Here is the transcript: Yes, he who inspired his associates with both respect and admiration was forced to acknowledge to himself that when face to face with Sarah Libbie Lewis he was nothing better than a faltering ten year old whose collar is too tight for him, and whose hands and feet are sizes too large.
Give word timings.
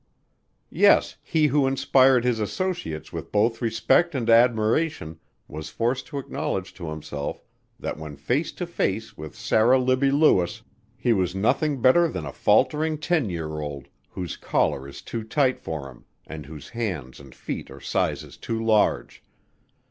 Yes, 0.71 1.17
he 1.21 1.45
who 1.45 1.67
inspired 1.67 2.23
his 2.23 2.39
associates 2.39 3.13
with 3.13 3.31
both 3.31 3.61
respect 3.61 4.15
and 4.15 4.27
admiration 4.31 5.19
was 5.47 5.69
forced 5.69 6.07
to 6.07 6.17
acknowledge 6.17 6.73
to 6.73 6.89
himself 6.89 7.43
that 7.79 7.99
when 7.99 8.15
face 8.15 8.51
to 8.53 8.65
face 8.65 9.15
with 9.15 9.35
Sarah 9.35 9.77
Libbie 9.77 10.09
Lewis 10.09 10.63
he 10.97 11.13
was 11.13 11.35
nothing 11.35 11.83
better 11.83 12.07
than 12.07 12.25
a 12.25 12.33
faltering 12.33 12.97
ten 12.97 13.29
year 13.29 13.59
old 13.61 13.89
whose 14.09 14.37
collar 14.37 14.87
is 14.87 15.03
too 15.03 15.23
tight 15.23 15.59
for 15.59 15.87
him, 15.91 16.05
and 16.25 16.47
whose 16.47 16.69
hands 16.69 17.19
and 17.19 17.35
feet 17.35 17.69
are 17.69 17.79
sizes 17.79 18.37
too 18.37 18.59
large. 18.59 19.21